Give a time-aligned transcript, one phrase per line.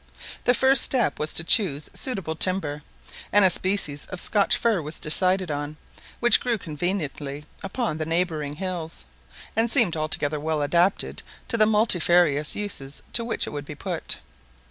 [0.45, 2.81] The first step was to choose suitable timber,
[3.31, 5.77] and a species of Scotch fir was decided on,
[6.19, 9.05] which grew conveniently upon the neighbouring hills,
[9.55, 14.17] and seemed altogether well adapted to the multifarious uses to which it would be put.